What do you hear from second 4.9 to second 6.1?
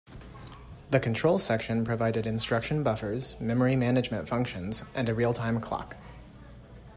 and a real-time clock.